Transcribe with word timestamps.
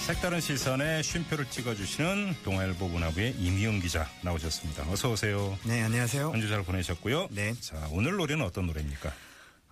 색다른 0.00 0.40
시선에 0.40 1.02
쉼표를 1.02 1.46
찍어주시는 1.50 2.36
동아일보 2.42 2.88
문화부의 2.88 3.32
이미영 3.38 3.80
기자 3.80 4.08
나오셨습니다. 4.22 4.84
어서 4.90 5.10
오세요. 5.12 5.58
네, 5.64 5.82
안녕하세요. 5.82 6.32
한 6.32 6.40
주 6.40 6.48
잘 6.48 6.62
보내셨고요. 6.62 7.28
네. 7.30 7.52
자, 7.60 7.76
오늘 7.90 8.16
노래는 8.16 8.42
어떤 8.44 8.66
노래입니까? 8.66 9.12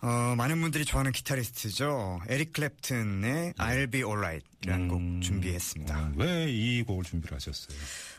어, 0.02 0.34
많은 0.36 0.60
분들이 0.60 0.84
좋아하는 0.84 1.12
기타리스트죠. 1.12 2.20
에릭 2.28 2.52
클랩튼의 2.52 3.54
I'll 3.56 3.90
Be 3.90 4.02
Alright이라는 4.02 4.88
곡 4.88 5.22
준비했습니다. 5.22 5.98
어, 5.98 6.12
왜이 6.16 6.82
곡을 6.82 7.04
준비를 7.04 7.34
하셨어요? 7.36 7.76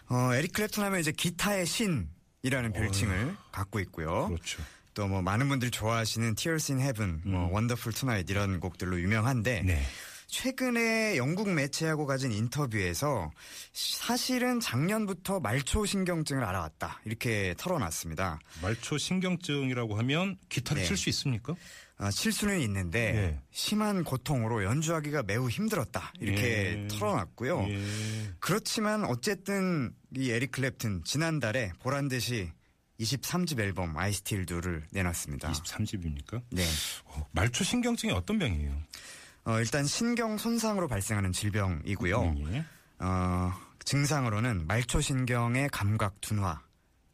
어, 0.09 0.33
에릭 0.33 0.53
클랩튼 0.53 0.79
하면 0.81 0.99
이제 0.99 1.11
기타의 1.11 1.67
신이라는 1.67 2.73
별칭을 2.73 3.35
갖고 3.51 3.79
있고요. 3.81 4.27
그렇죠. 4.29 4.63
또 4.95 5.07
뭐 5.07 5.21
많은 5.21 5.47
분들이 5.47 5.69
좋아하시는 5.69 6.33
Tears 6.33 6.71
in 6.71 6.81
Heaven, 6.81 7.21
뭐 7.23 7.47
Wonderful 7.49 7.93
Tonight 7.93 8.33
이런 8.33 8.59
곡들로 8.59 8.99
유명한데 8.99 9.61
네. 9.63 9.85
최근에 10.27 11.17
영국 11.17 11.49
매체하고 11.49 12.05
가진 12.05 12.31
인터뷰에서 12.31 13.31
사실은 13.71 14.59
작년부터 14.59 15.39
말초 15.39 15.85
신경증을 15.85 16.43
알아왔다 16.43 17.01
이렇게 17.05 17.55
털어놨습니다. 17.57 18.39
말초 18.61 18.97
신경증이라고 18.97 19.97
하면 19.99 20.37
기타를 20.49 20.81
네. 20.81 20.87
칠수 20.87 21.09
있습니까? 21.09 21.55
아, 21.99 22.11
칠 22.11 22.31
수는 22.31 22.59
있는데 22.61 23.11
네. 23.11 23.41
심한 23.51 24.03
고통으로 24.03 24.63
연주하기가 24.63 25.23
매우 25.23 25.49
힘들었다 25.49 26.13
이렇게 26.19 26.83
예. 26.83 26.87
털어놨고요. 26.89 27.65
예. 27.69 27.81
그렇지만 28.39 29.03
어쨌든 29.05 29.93
이 30.15 30.29
에릭 30.29 30.51
클랩튼 30.51 31.03
지난달에 31.05 31.71
보란 31.79 32.07
듯이 32.07 32.51
23집 32.99 33.59
앨범 33.59 33.97
아이스틸 33.97 34.45
두를 34.45 34.83
내놨습니다. 34.91 35.51
23집입니까? 35.51 36.41
네. 36.51 36.63
어, 37.05 37.25
말초 37.31 37.63
신경증이 37.63 38.11
어떤 38.11 38.37
병이에요? 38.37 38.75
어, 39.47 39.59
일단 39.59 39.85
신경 39.85 40.37
손상으로 40.37 40.89
발생하는 40.89 41.31
질병이고요. 41.31 42.35
예. 42.51 42.65
어, 42.99 43.53
증상으로는 43.85 44.67
말초신경의 44.67 45.69
감각 45.71 46.19
둔화 46.19 46.61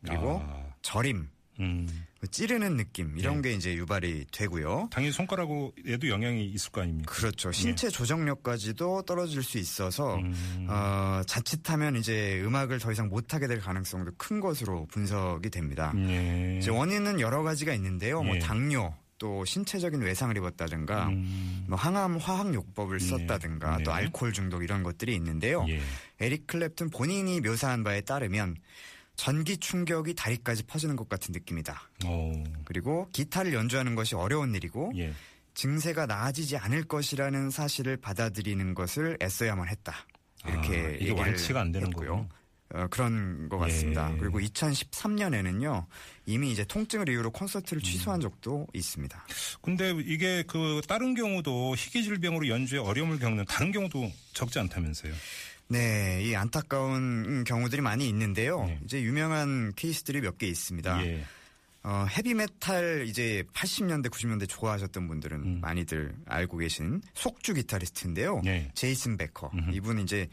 그리고 0.03 0.41
아. 0.43 0.63
저림, 0.81 1.29
음. 1.59 1.87
그 2.19 2.27
찌르는 2.27 2.75
느낌 2.75 3.15
이런 3.19 3.41
네. 3.41 3.49
게 3.49 3.55
이제 3.55 3.75
유발이 3.75 4.25
되고요. 4.31 4.87
당연히 4.91 5.11
손가락에도 5.11 6.09
영향이 6.09 6.45
있을 6.45 6.71
거 6.71 6.81
아닙니까? 6.81 7.13
그렇죠. 7.13 7.51
신체 7.51 7.89
조정력까지도 7.89 9.03
떨어질 9.03 9.43
수 9.43 9.59
있어서 9.59 10.15
음. 10.15 10.67
어, 10.67 11.21
자칫하면 11.27 11.97
이제 11.97 12.41
음악을 12.43 12.79
더 12.79 12.91
이상 12.91 13.09
못 13.09 13.35
하게 13.35 13.45
될 13.45 13.59
가능성도 13.59 14.13
큰 14.17 14.39
것으로 14.39 14.87
분석이 14.87 15.51
됩니다. 15.51 15.93
예. 15.97 16.57
이제 16.59 16.71
원인은 16.71 17.19
여러 17.19 17.43
가지가 17.43 17.75
있는데요. 17.75 18.23
뭐 18.23 18.35
예. 18.35 18.39
당뇨, 18.39 18.95
또 19.17 19.45
신체적인 19.45 20.01
외상을 20.01 20.35
입었다든가, 20.35 21.07
음. 21.07 21.65
뭐 21.67 21.77
항암 21.77 22.17
화학 22.17 22.53
요법을 22.53 22.99
네. 22.99 23.05
썼다든가, 23.05 23.77
네. 23.77 23.83
또 23.83 23.93
알코올 23.93 24.33
중독 24.33 24.63
이런 24.63 24.83
것들이 24.83 25.15
있는데요. 25.15 25.65
예. 25.69 25.81
에릭 26.19 26.47
클랩튼 26.47 26.91
본인이 26.93 27.39
묘사한 27.41 27.83
바에 27.83 28.01
따르면 28.01 28.55
전기 29.15 29.57
충격이 29.57 30.15
다리까지 30.15 30.63
퍼지는 30.63 30.95
것 30.95 31.07
같은 31.07 31.31
느낌이다. 31.31 31.89
어. 32.05 32.43
그리고 32.65 33.07
기타를 33.11 33.53
연주하는 33.53 33.95
것이 33.95 34.15
어려운 34.15 34.55
일이고 34.55 34.91
예. 34.97 35.13
증세가 35.53 36.05
나아지지 36.05 36.57
않을 36.57 36.85
것이라는 36.85 37.51
사실을 37.51 37.97
받아들이는 37.97 38.73
것을 38.73 39.17
애써야만 39.21 39.67
했다. 39.67 39.93
이렇게 40.47 40.67
아, 40.67 40.89
이게 40.89 40.93
얘기를 40.93 41.15
완치가 41.15 41.61
안 41.61 41.71
되는 41.71 41.87
했고요. 41.87 42.09
거군요. 42.09 42.29
어, 42.73 42.87
그런 42.89 43.47
것 43.49 43.57
같습니다. 43.59 44.11
예. 44.13 44.17
그리고 44.17 44.39
2013년에는요 44.39 45.85
이미 46.25 46.51
이제 46.51 46.63
통증을 46.65 47.07
이유로 47.09 47.31
콘서트를 47.31 47.81
음. 47.81 47.83
취소한 47.83 48.19
적도 48.19 48.67
있습니다. 48.73 49.25
근데 49.61 49.91
이게 50.05 50.43
그 50.47 50.81
다른 50.87 51.13
경우도 51.13 51.75
희귀 51.75 52.03
질병으로 52.03 52.47
연주에 52.47 52.79
어려움을 52.79 53.19
겪는 53.19 53.45
다른 53.45 53.71
경우도 53.71 54.11
적지 54.33 54.59
않다면서요. 54.59 55.13
네, 55.69 56.21
이 56.23 56.35
안타까운 56.35 57.43
경우들이 57.45 57.81
많이 57.81 58.07
있는데요. 58.09 58.65
네. 58.65 58.79
이제 58.83 59.01
유명한 59.01 59.71
케이스들이 59.75 60.21
몇 60.21 60.37
개 60.37 60.47
있습니다. 60.47 61.05
예. 61.05 61.23
어, 61.83 62.05
헤비메탈 62.09 63.05
이제 63.07 63.43
80년대 63.53 64.07
90년대 64.09 64.47
좋아하셨던 64.47 65.07
분들은 65.07 65.43
음. 65.43 65.59
많이들 65.61 66.15
알고 66.25 66.57
계신 66.57 67.01
속주 67.13 67.55
기타리스트인데요. 67.55 68.41
네. 68.43 68.71
제이슨 68.73 69.17
베커. 69.17 69.51
음흠. 69.53 69.71
이분은 69.75 70.03
이제 70.03 70.29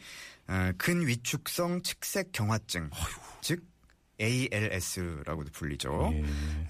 어, 0.47 0.71
근위축성 0.77 1.81
측색 1.83 2.31
경화증, 2.31 2.89
즉 3.41 3.63
ALS라고도 4.21 5.49
불리죠. 5.51 6.13
예. 6.13 6.23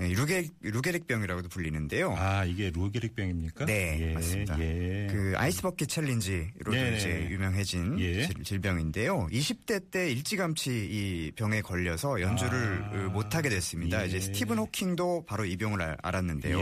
네, 0.07 0.13
루게 0.13 0.47
루게릭병이라고도 0.61 1.49
불리는데요. 1.49 2.15
아 2.17 2.45
이게 2.45 2.71
루게릭병입니까? 2.73 3.65
네, 3.65 3.97
예, 4.09 4.13
맞습니다. 4.13 4.59
예. 4.59 5.07
그 5.11 5.33
아이스버킷 5.35 5.89
챌린지로도 5.89 6.71
네. 6.71 6.97
이제 6.97 7.27
유명해진 7.29 7.99
예. 7.99 8.25
질- 8.27 8.43
질병인데요. 8.43 9.27
20대 9.31 9.91
때 9.91 10.11
일찌감치 10.11 10.71
이 10.71 11.31
병에 11.35 11.61
걸려서 11.61 12.21
연주를 12.21 12.83
아. 12.83 12.91
어, 12.91 13.09
못하게 13.09 13.49
됐습니다. 13.49 14.03
예. 14.03 14.07
이제 14.07 14.19
스티븐 14.19 14.57
호킹도 14.57 15.25
바로 15.27 15.45
이 15.45 15.57
병을 15.57 15.81
앓- 15.81 15.97
앓았는데요. 16.01 16.57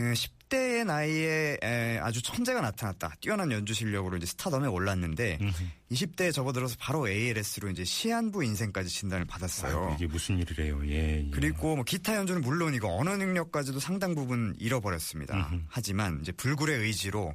예, 0.00 0.10
예. 0.10 0.12
10대의 0.12 0.84
나이에 0.84 1.58
에, 1.62 1.98
아주 1.98 2.22
천재가 2.22 2.60
나타났다. 2.60 3.14
뛰어난 3.20 3.52
연주 3.52 3.72
실력으로 3.74 4.16
이제 4.16 4.26
스타덤에 4.26 4.66
올랐는데 4.66 5.38
음흠. 5.40 5.64
20대에 5.92 6.32
접어들어서 6.32 6.76
바로 6.78 7.08
ALS로 7.08 7.70
이제 7.70 7.84
시한부 7.84 8.44
인생까지 8.44 8.88
진단을 8.88 9.24
받았어요. 9.26 9.78
아이고, 9.78 9.94
이게 9.96 10.06
무슨 10.06 10.38
일이래요? 10.38 10.86
예. 10.88 10.90
예. 10.90 11.30
그리고 11.32 11.76
뭐 11.76 11.84
기타 11.84 12.16
연주는 12.16 12.40
물론이고 12.40 12.88
언어 12.88 13.16
능력까지도 13.16 13.80
상당 13.80 14.14
부분 14.14 14.54
잃어버렸습니다. 14.58 15.36
음흠. 15.36 15.62
하지만 15.68 16.18
이제 16.20 16.32
불굴의 16.32 16.78
의지로 16.78 17.34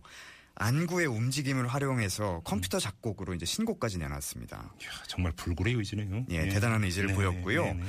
안구의 0.55 1.07
움직임을 1.07 1.67
활용해서 1.67 2.41
컴퓨터 2.45 2.79
작곡으로 2.79 3.33
이제 3.33 3.45
신곡까지 3.45 3.97
내놨습니다. 3.97 4.73
이야, 4.81 4.89
정말 5.07 5.33
불굴의 5.33 5.73
의지네요. 5.75 6.25
예, 6.29 6.47
대단한 6.47 6.83
의지를 6.83 7.13
보였고요. 7.13 7.63
네네. 7.63 7.83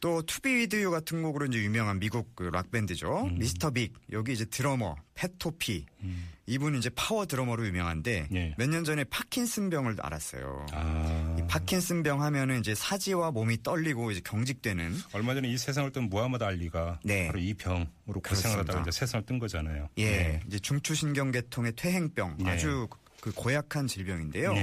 또 0.00 0.22
To 0.22 0.38
Be 0.38 0.54
With 0.54 0.75
You 0.75 0.90
같은 0.90 1.22
곡으로 1.22 1.46
이제 1.46 1.58
유명한 1.58 1.98
미국 1.98 2.34
그 2.36 2.44
락밴드죠. 2.44 3.24
음. 3.24 3.38
미스터 3.38 3.70
빅. 3.70 3.92
여기 4.12 4.32
이제 4.32 4.44
드러머 4.44 4.96
팻 5.14 5.46
토피. 5.46 5.86
음. 6.02 6.28
이분은 6.46 6.78
이제 6.78 6.88
파워 6.94 7.26
드러머로 7.26 7.66
유명한데 7.66 8.28
예. 8.32 8.54
몇년 8.56 8.82
전에 8.84 9.04
파킨슨 9.04 9.68
병을 9.68 9.96
앓았어요. 10.00 10.66
아. 10.72 11.36
이 11.38 11.46
파킨슨 11.46 12.02
병 12.02 12.22
하면은 12.22 12.60
이제 12.60 12.74
사지와 12.74 13.32
몸이 13.32 13.62
떨리고 13.62 14.10
이제 14.10 14.22
경직되는 14.24 14.94
얼마 15.12 15.34
전에 15.34 15.48
이 15.48 15.58
세상을 15.58 15.92
뜬 15.92 16.04
무하마드 16.08 16.44
알리가 16.44 17.00
네. 17.04 17.26
바로 17.26 17.38
이 17.38 17.52
병으로 17.52 18.20
고생을. 18.26 18.60
하다가 18.60 18.80
이제 18.80 18.90
세상을 18.92 19.26
뜬 19.26 19.38
거잖아요. 19.38 19.88
예, 19.98 20.10
네. 20.10 20.40
이제 20.46 20.58
중추신경계통의 20.58 21.72
퇴행병 21.76 22.38
네. 22.38 22.50
아주 22.50 22.88
그 23.20 23.30
고약한 23.32 23.86
질병인데요. 23.86 24.54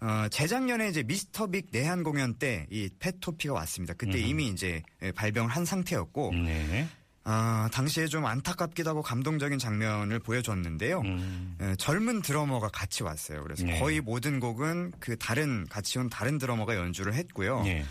네. 0.00 0.06
어, 0.06 0.28
재작년에 0.28 0.88
이제 0.88 1.02
미스터 1.02 1.46
빅 1.48 1.66
내한 1.70 2.02
공연 2.02 2.34
때 2.34 2.66
이 2.70 2.88
페토피가 2.98 3.54
왔습니다. 3.54 3.94
그때 3.94 4.18
음. 4.18 4.26
이미 4.26 4.48
이제 4.48 4.82
예, 5.02 5.12
발병을 5.12 5.50
한 5.50 5.64
상태였고 5.64 6.32
네. 6.34 6.88
아, 7.24 7.68
당시에 7.72 8.06
좀 8.06 8.26
안타깝기도 8.26 8.90
하고 8.90 9.00
감동적인 9.02 9.58
장면을 9.58 10.18
보여줬는데요. 10.18 11.00
음. 11.00 11.56
예, 11.62 11.74
젊은 11.76 12.20
드러머가 12.20 12.68
같이 12.68 13.02
왔어요. 13.02 13.42
그래서 13.42 13.64
네. 13.64 13.78
거의 13.78 14.00
모든 14.00 14.40
곡은 14.40 14.92
그 14.98 15.16
다른 15.16 15.66
같이 15.70 15.98
온 15.98 16.10
다른 16.10 16.38
드러머가 16.38 16.76
연주를 16.76 17.14
했고요. 17.14 17.62
예. 17.66 17.84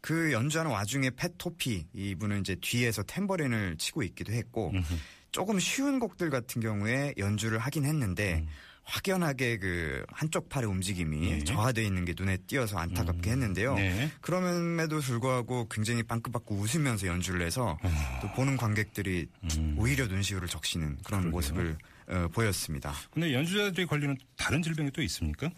그 0.00 0.32
연주하는 0.32 0.70
와중에 0.70 1.10
페토피 1.16 1.86
이분은 1.92 2.40
이제 2.40 2.56
뒤에서 2.60 3.02
탬버린을 3.02 3.76
치고 3.78 4.04
있기도 4.04 4.32
했고 4.32 4.70
음흠. 4.70 4.94
조금 5.32 5.58
쉬운 5.58 5.98
곡들 5.98 6.30
같은 6.30 6.60
경우에 6.62 7.12
연주를 7.18 7.58
하긴 7.58 7.84
했는데 7.84 8.44
음. 8.44 8.48
확연하게 8.86 9.58
그 9.58 10.04
한쪽 10.08 10.48
팔의 10.48 10.68
움직임이 10.68 11.30
예. 11.30 11.44
저하되어 11.44 11.84
있는 11.84 12.04
게 12.04 12.14
눈에 12.16 12.36
띄어서 12.36 12.78
안타깝게 12.78 13.30
했는데요. 13.30 13.74
네. 13.74 14.10
그럼에도 14.20 15.00
불구하고 15.00 15.68
굉장히 15.68 16.04
빵긋빵긋 16.04 16.56
웃으면서 16.56 17.08
연주를 17.08 17.44
해서 17.44 17.78
또 18.22 18.32
보는 18.32 18.56
관객들이 18.56 19.26
아. 19.42 19.48
음. 19.56 19.74
오히려 19.76 20.06
눈시울을 20.06 20.46
적시는 20.48 20.98
그런 21.04 21.22
그러게요. 21.22 21.30
모습을 21.30 21.76
어, 22.08 22.28
보였습니다. 22.32 22.94
근데 23.10 23.34
연주자들이 23.34 23.86
걸리는 23.86 24.16
다른 24.36 24.62
질병이 24.62 24.92
또 24.92 25.02
있습니까? 25.02 25.50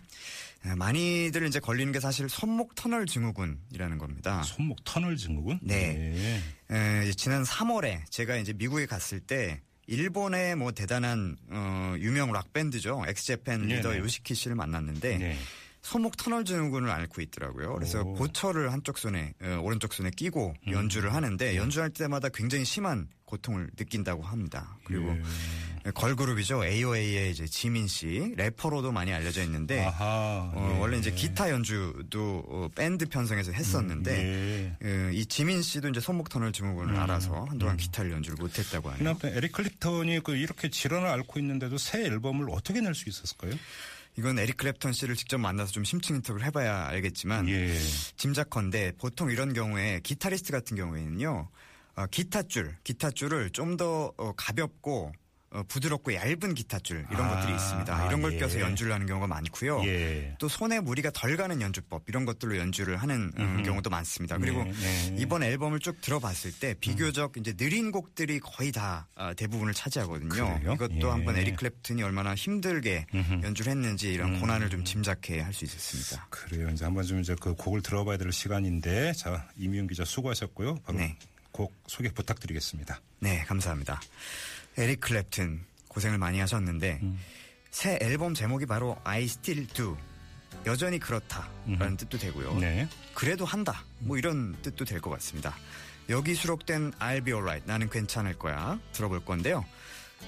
에, 0.64 0.74
많이들 0.74 1.46
이제 1.46 1.60
걸리는 1.60 1.92
게 1.92 2.00
사실 2.00 2.30
손목 2.30 2.74
터널 2.74 3.04
증후군이라는 3.04 3.98
겁니다. 3.98 4.42
손목 4.44 4.82
터널 4.84 5.16
증후군? 5.18 5.56
아. 5.56 5.58
네. 5.60 6.40
에, 6.70 7.12
지난 7.12 7.42
3월에 7.42 8.10
제가 8.10 8.36
이제 8.36 8.54
미국에 8.54 8.86
갔을 8.86 9.20
때 9.20 9.60
일본의 9.88 10.54
뭐 10.56 10.70
대단한 10.70 11.36
어, 11.50 11.94
유명 11.98 12.30
락 12.30 12.52
밴드죠. 12.52 13.02
엑스재팬 13.08 13.62
리더 13.62 13.90
네네. 13.90 14.02
요시키 14.02 14.34
씨를 14.34 14.54
만났는데 14.54 15.18
네. 15.18 15.38
손목 15.80 16.16
터널 16.18 16.44
증후군을 16.44 16.90
앓고 16.90 17.22
있더라고요. 17.22 17.74
그래서 17.74 18.02
오. 18.02 18.14
보철을 18.14 18.70
한쪽 18.72 18.98
손에 18.98 19.32
어, 19.42 19.60
오른쪽 19.62 19.94
손에 19.94 20.10
끼고 20.10 20.54
연주를 20.66 21.14
하는데 21.14 21.56
연주할 21.56 21.90
때마다 21.90 22.28
굉장히 22.28 22.64
심한 22.66 23.08
고통을 23.24 23.70
느낀다고 23.76 24.22
합니다. 24.22 24.76
그리고 24.84 25.08
예. 25.08 25.22
걸그룹이죠. 25.94 26.64
AOA의 26.64 27.30
이제 27.30 27.46
지민 27.46 27.86
씨 27.86 28.34
래퍼로도 28.36 28.92
많이 28.92 29.12
알려져 29.12 29.42
있는데 29.44 29.84
아하. 29.84 30.50
어, 30.54 30.72
예. 30.74 30.78
원래 30.80 30.98
이제 30.98 31.10
기타 31.10 31.50
연주도 31.50 32.44
어, 32.48 32.68
밴드 32.74 33.06
편성에서 33.06 33.52
했었는데 33.52 34.76
예. 34.82 34.86
어, 34.86 35.10
이 35.12 35.26
지민 35.26 35.62
씨도 35.62 35.88
이제 35.88 36.00
손목 36.00 36.28
터널 36.28 36.52
증후군을 36.52 36.94
음. 36.94 37.00
앓아서 37.00 37.44
한동안 37.48 37.76
기타를 37.76 38.12
연주를 38.12 38.36
못했다고 38.40 38.90
하네요. 38.90 39.14
그나마 39.16 39.36
에릭 39.36 39.52
클랩튼이 39.52 40.20
그 40.20 40.36
이렇게 40.36 40.68
질환을 40.70 41.06
앓고 41.08 41.38
있는데도 41.40 41.78
새 41.78 42.04
앨범을 42.04 42.46
어떻게 42.50 42.80
낼 42.80 42.94
수 42.94 43.08
있었을까요? 43.08 43.52
이건 44.16 44.38
에릭 44.40 44.56
클랩턴 44.56 44.92
씨를 44.92 45.14
직접 45.14 45.38
만나서 45.38 45.70
좀 45.70 45.84
심층 45.84 46.16
인터뷰를 46.16 46.44
해봐야 46.46 46.86
알겠지만 46.88 47.48
예. 47.48 47.72
짐작컨대 48.16 48.94
보통 48.98 49.30
이런 49.30 49.52
경우에 49.52 50.00
기타리스트 50.02 50.50
같은 50.50 50.76
경우에는요 50.76 51.48
어, 51.94 52.06
기타줄 52.06 52.76
기타줄을 52.82 53.50
좀더 53.50 54.12
어, 54.16 54.32
가볍고 54.36 55.12
어, 55.50 55.62
부드럽고 55.68 56.14
얇은 56.14 56.54
기타줄 56.54 57.06
이런 57.10 57.24
아, 57.26 57.36
것들이 57.36 57.54
있습니다. 57.54 58.06
이런 58.06 58.20
아, 58.20 58.22
걸 58.22 58.34
예. 58.34 58.38
껴서 58.38 58.60
연주를 58.60 58.92
하는 58.92 59.06
경우가 59.06 59.26
많고요. 59.26 59.82
예. 59.86 60.34
또 60.38 60.48
손에 60.48 60.80
무리가 60.80 61.10
덜 61.12 61.36
가는 61.36 61.60
연주법 61.60 62.04
이런 62.06 62.24
것들로 62.24 62.56
연주를 62.56 62.96
하는 62.96 63.32
음. 63.38 63.62
경우도 63.62 63.90
많습니다. 63.90 64.38
그리고 64.38 64.64
네, 64.64 64.72
네. 64.72 65.16
이번 65.18 65.42
앨범을 65.42 65.80
쭉 65.80 66.00
들어봤을 66.00 66.52
때 66.58 66.74
비교적 66.80 67.36
이제 67.36 67.52
느린 67.54 67.90
곡들이 67.92 68.40
거의 68.40 68.72
다 68.72 69.08
아, 69.14 69.34
대부분을 69.34 69.74
차지하거든요. 69.74 70.28
그래요? 70.28 70.60
이것도 70.74 70.94
예. 71.06 71.10
한번 71.10 71.36
에릭 71.36 71.56
클랩튼이 71.56 72.02
얼마나 72.02 72.34
힘들게 72.34 73.06
음흠. 73.14 73.44
연주를 73.44 73.72
했는지 73.72 74.12
이런 74.12 74.34
음. 74.34 74.40
고난을 74.40 74.70
좀 74.70 74.84
짐작해 74.84 75.40
할 75.40 75.52
수 75.58 75.64
있었습니다. 75.64 76.26
그래요. 76.30 76.68
이제 76.70 76.84
한번 76.84 77.04
좀 77.04 77.20
이제 77.20 77.34
그 77.40 77.54
곡을 77.54 77.82
들어봐야 77.82 78.16
될 78.16 78.30
시간인데 78.32 79.12
자 79.14 79.48
이미윤 79.56 79.88
기자 79.88 80.04
수고하셨고요. 80.04 80.76
바로 80.84 80.98
네. 80.98 81.16
곡 81.50 81.74
소개 81.88 82.08
부탁드리겠습니다. 82.12 83.00
네, 83.20 83.42
감사합니다. 83.44 84.00
에릭 84.78 85.00
클랩튼 85.00 85.60
고생을 85.88 86.18
많이 86.18 86.38
하셨는데 86.38 87.00
음. 87.02 87.18
새 87.70 87.98
앨범 88.00 88.32
제목이 88.34 88.64
바로 88.66 88.96
I 89.04 89.24
Still 89.24 89.66
Do 89.66 89.96
여전히 90.66 90.98
그렇다라는 90.98 91.50
음흠. 91.82 91.96
뜻도 91.98 92.18
되고요. 92.18 92.54
네. 92.58 92.88
그래도 93.14 93.44
한다. 93.44 93.84
뭐 93.98 94.16
이런 94.16 94.56
뜻도 94.62 94.84
될 94.84 95.00
것 95.00 95.10
같습니다. 95.10 95.54
여기 96.08 96.34
수록된 96.34 96.92
I'll 96.92 97.24
be 97.24 97.32
alright. 97.34 97.66
나는 97.66 97.90
괜찮을 97.90 98.38
거야. 98.38 98.78
들어볼 98.92 99.24
건데요. 99.24 99.64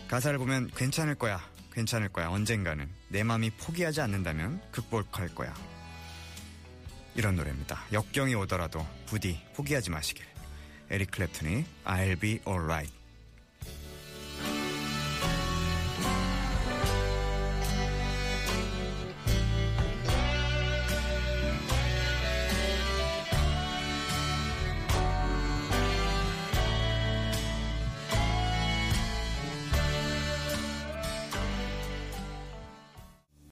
가사를 0.08 0.36
보면 0.38 0.70
괜찮을 0.76 1.14
거야. 1.14 1.40
괜찮을 1.72 2.08
거야. 2.10 2.28
언젠가는 2.28 2.88
내 3.08 3.22
마음이 3.22 3.50
포기하지 3.50 4.00
않는다면 4.00 4.60
극복할 4.72 5.28
거야. 5.34 5.54
이런 7.14 7.36
노래입니다. 7.36 7.84
역경이 7.92 8.34
오더라도 8.34 8.86
부디 9.06 9.40
포기하지 9.54 9.90
마시길. 9.90 10.24
에릭 10.90 11.10
클랩튼의 11.12 11.64
I'll 11.84 12.20
be 12.20 12.40
alright. 12.46 12.92